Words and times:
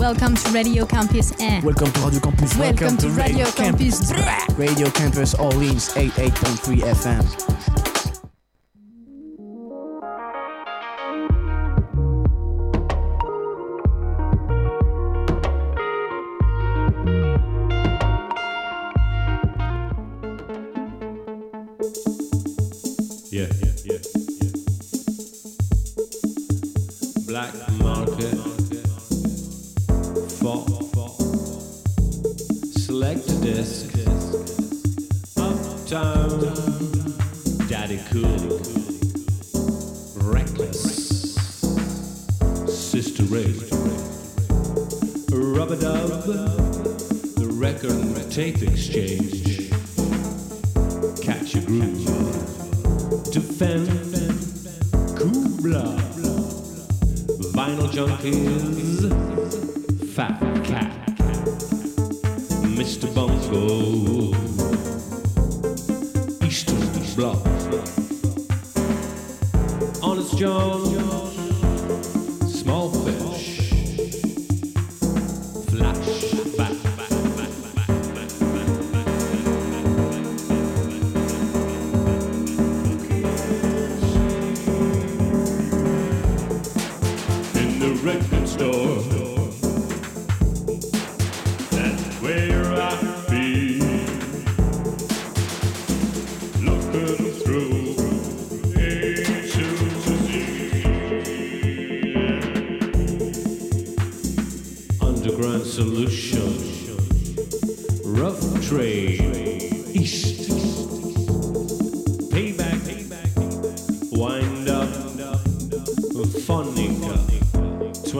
Welcome 0.00 0.34
to 0.34 0.50
Radio 0.50 0.86
Campus 0.86 1.30
N. 1.40 1.62
Welcome 1.62 1.92
to 1.92 2.00
Radio 2.00 2.20
Campus. 2.20 2.56
Welcome, 2.56 2.86
Welcome 2.86 2.96
to, 2.96 3.06
to, 3.08 3.12
Radio, 3.12 3.44
Radio 3.44 3.50
Campus. 3.52 4.10
Campus. 4.10 4.56
Radio 4.56 4.90
Campus 4.90 5.34
Orleans 5.34 5.90
88.3 5.90 6.78
FM. 6.80 7.79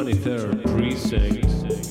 23rd 0.01 0.63
Precinct. 0.65 1.90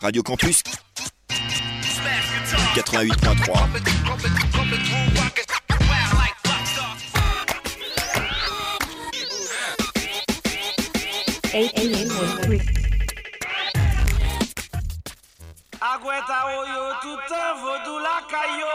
Radio 0.00 0.22
Campus 0.22 0.62
88.3. 11.54 12.60
Agweta 15.80 16.38
oyo 16.46 16.94
toutan 17.02 17.54
vodou 17.60 17.98
la 18.00 18.16
kayo 18.30 18.72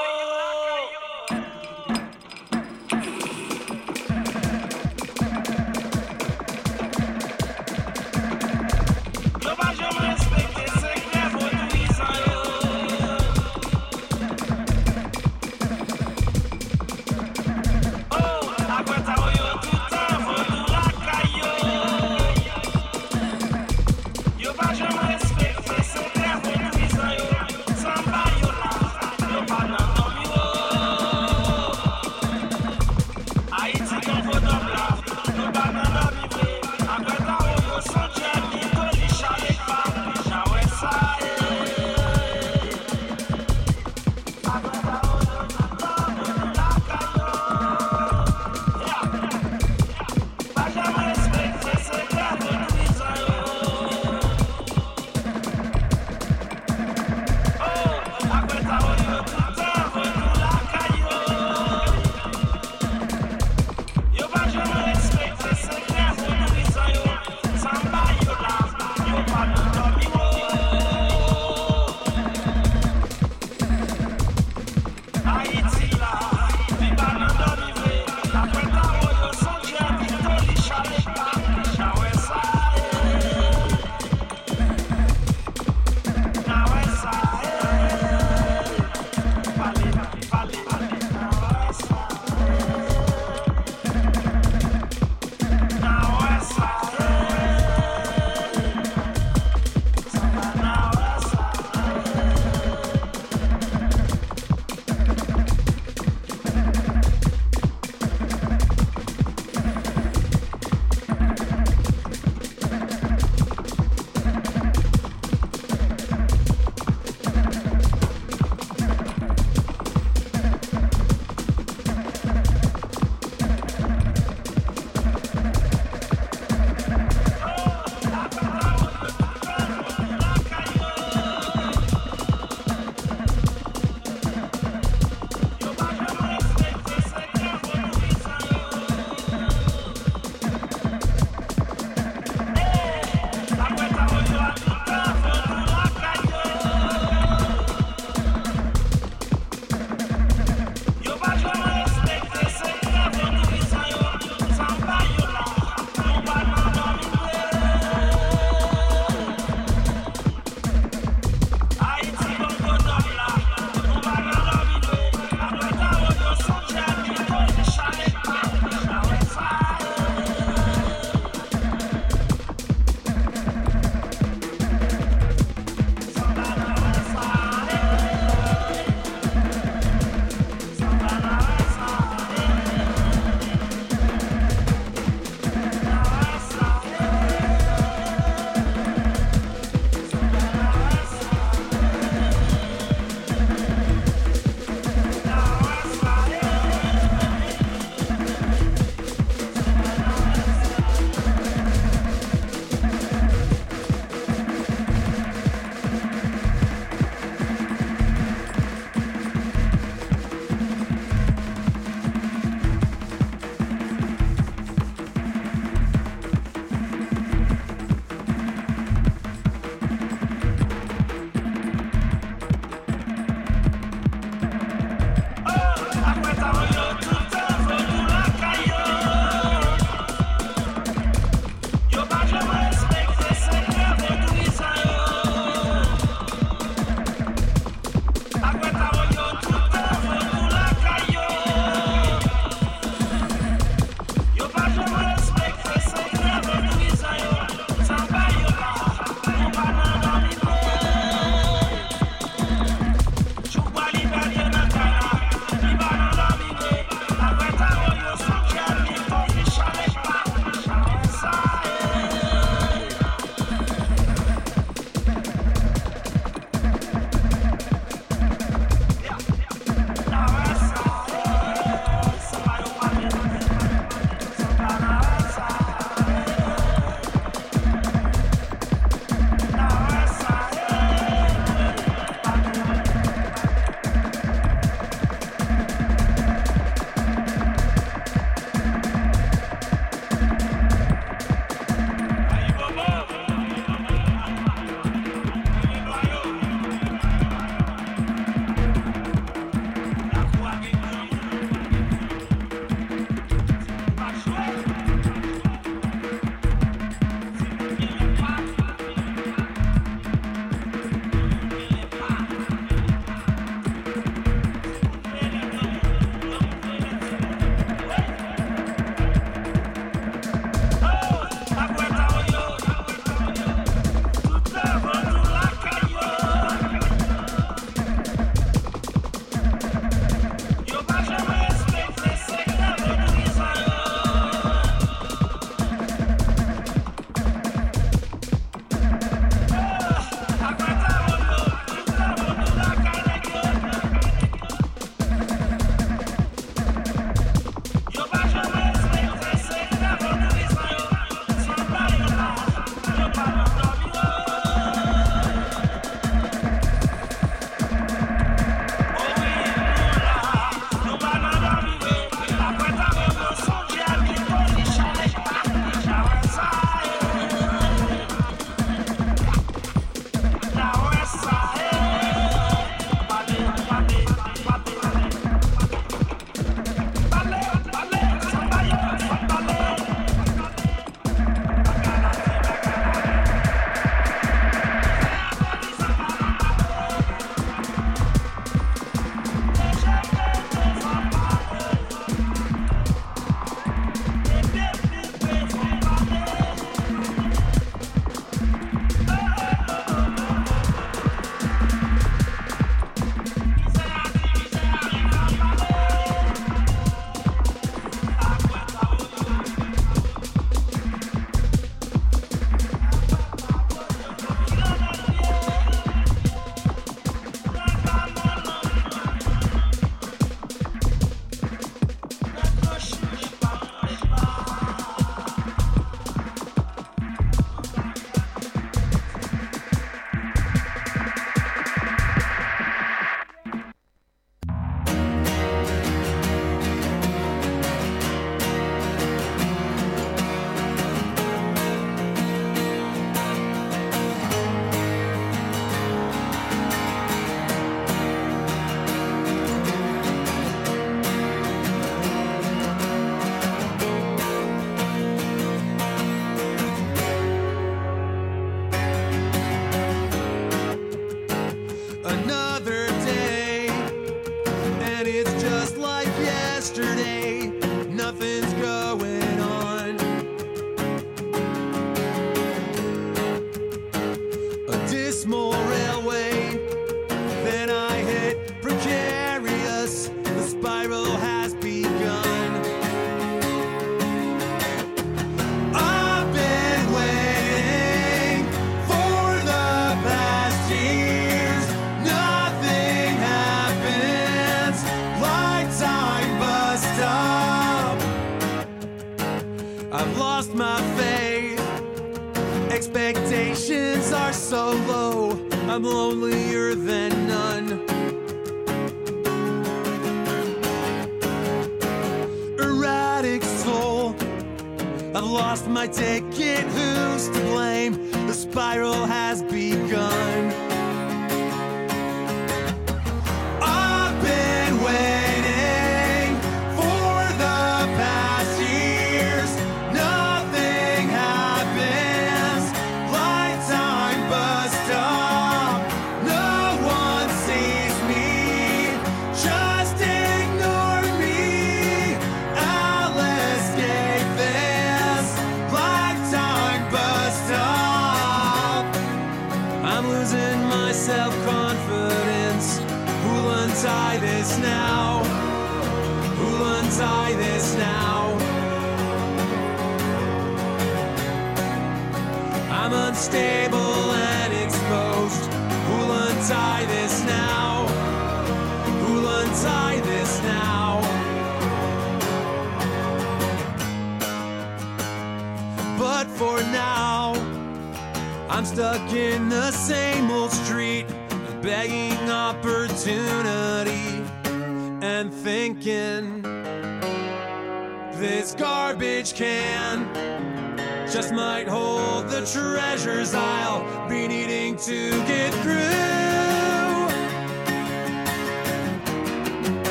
garbage 589.20 589.34
can. 589.34 591.10
Just 591.12 591.34
might 591.34 591.68
hold 591.68 592.30
the 592.30 592.46
treasures 592.46 593.34
I'll 593.34 594.08
be 594.08 594.28
needing 594.28 594.78
to 594.78 595.10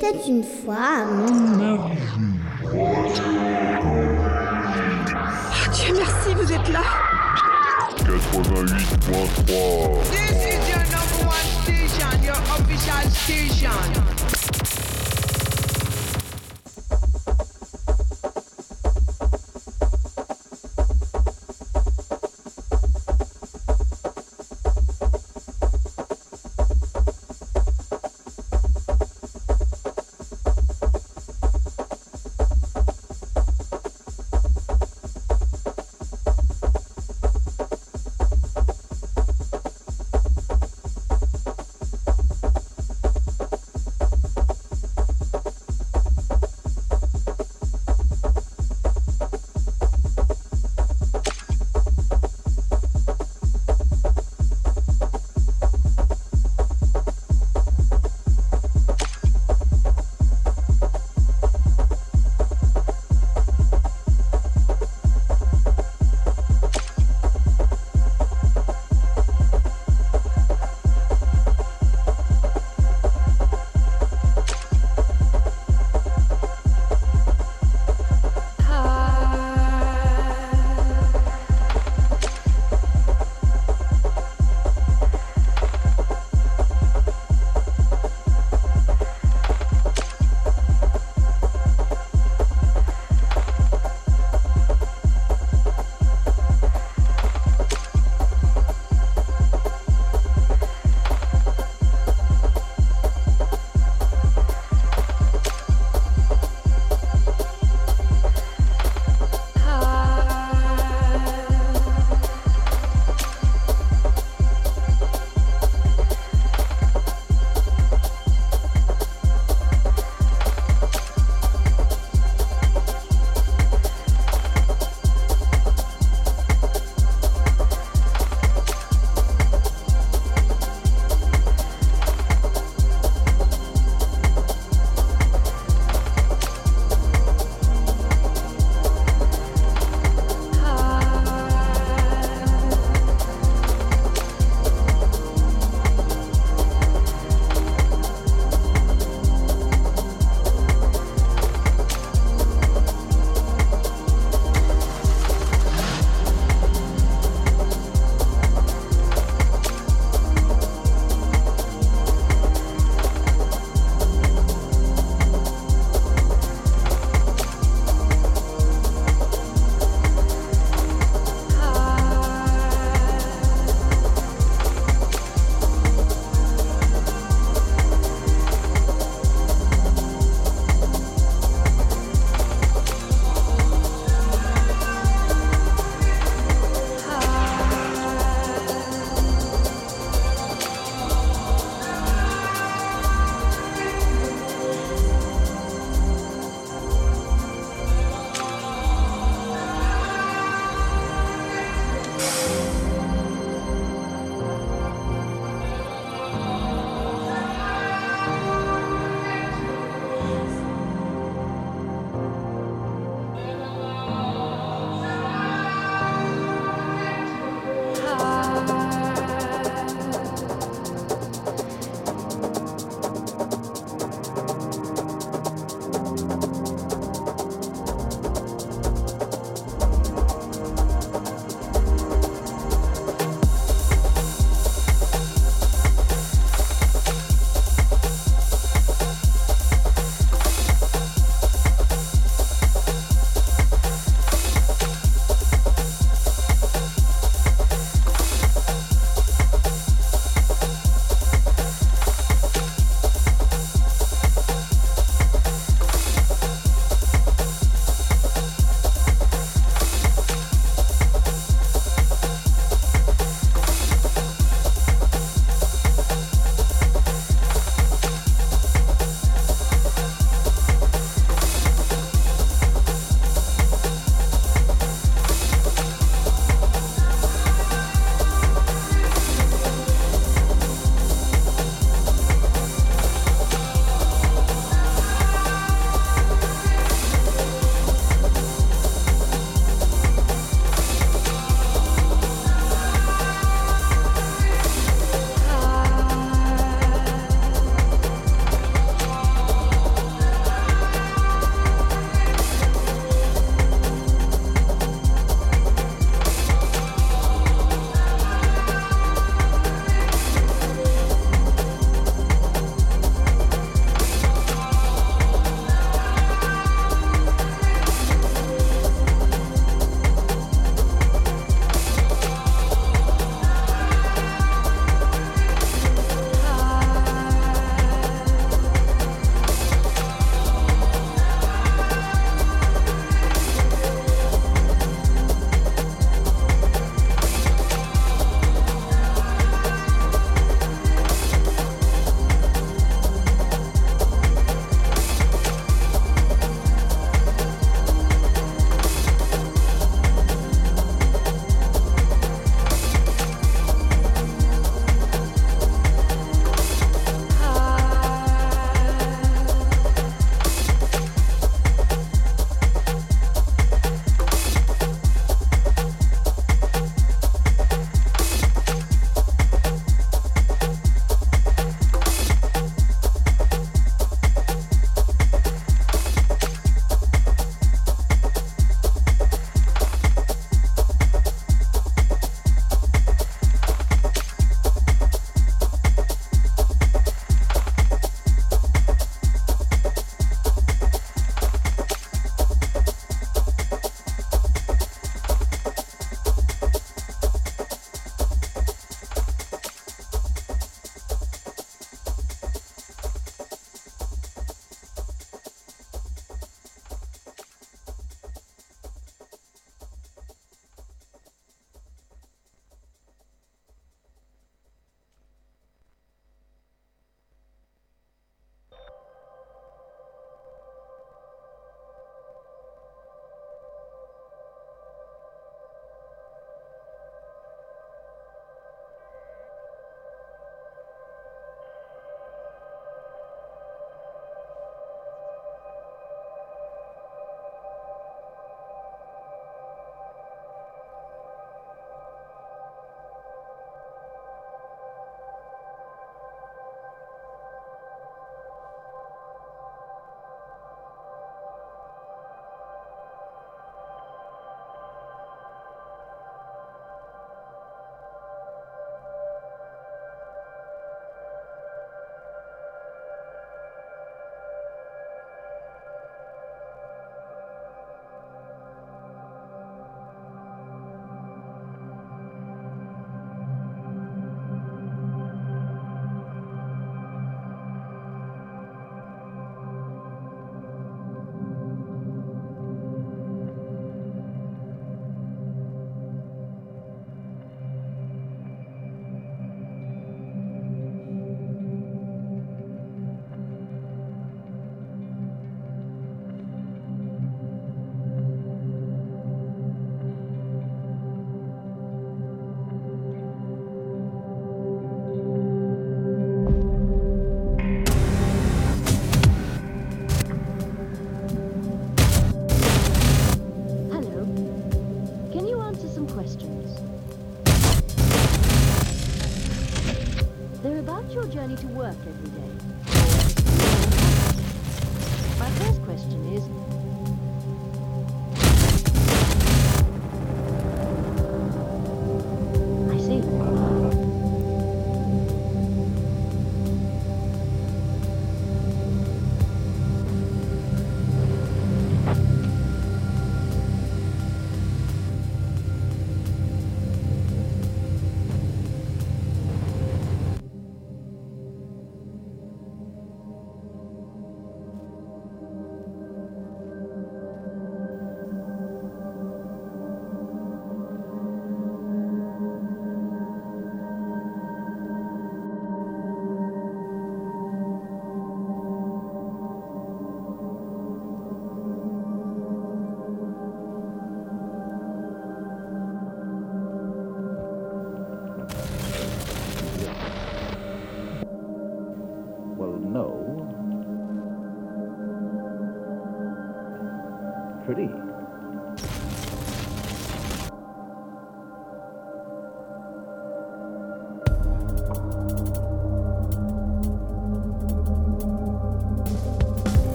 était 0.00 0.28
une 0.28 0.42
fois 0.42 1.04
un 1.04 1.26
Dieu 5.72 5.94
merci, 5.94 6.34
vous 6.34 6.52
êtes 6.52 6.68
là 6.70 6.82
88.3 7.98 9.50
This 10.10 10.40
is 10.46 10.68
your 10.68 10.84
number 10.90 11.20
one 11.26 11.48
station, 11.62 12.12
your 12.22 12.40
official 12.56 13.04
station. 13.10 14.09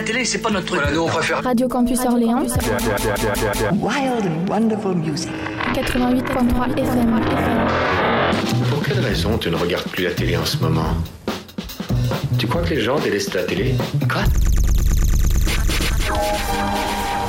La 0.00 0.06
télé, 0.06 0.24
c'est 0.24 0.38
pas 0.38 0.50
notre 0.50 0.66
truc. 0.66 0.80
Voilà, 0.80 0.96
nous 0.96 1.02
on 1.02 1.08
préfère. 1.08 1.42
Radio 1.42 1.68
Campus 1.68 2.00
Orléans. 2.06 2.46
Wild 3.72 4.26
and 4.26 4.48
wonderful 4.48 4.94
music. 4.94 5.30
88.3 5.74 6.78
FM. 6.78 7.20
Pour 8.70 8.82
quelle 8.82 9.00
raison 9.00 9.36
tu 9.36 9.50
ne 9.50 9.56
regardes 9.56 9.88
plus 9.88 10.04
la 10.04 10.12
télé 10.12 10.36
en 10.38 10.46
ce 10.46 10.56
moment? 10.58 10.94
Tu 12.38 12.46
crois 12.46 12.62
que 12.62 12.70
les 12.70 12.80
gens 12.80 12.98
délaissent 12.98 13.34
la 13.34 13.42
télé? 13.42 13.74
Quoi? 14.10 14.22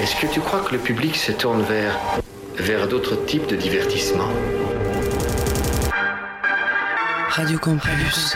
Est-ce 0.02 0.16
que 0.22 0.32
tu 0.32 0.40
crois 0.40 0.62
que 0.62 0.72
le 0.72 0.80
public 0.80 1.18
se 1.18 1.34
tourne 1.34 1.64
vers 1.64 1.98
vers 2.58 2.88
d'autres 2.88 3.26
types 3.26 3.48
de 3.48 3.56
divertissements 3.58 4.30
Radio 7.30 7.58
Campus. 7.60 8.36